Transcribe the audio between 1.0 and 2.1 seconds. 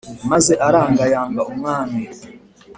yanga umwami